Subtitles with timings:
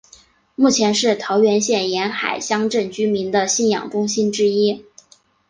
[0.55, 4.83] 目前是桃园县沿海乡镇居民的信仰中心之一。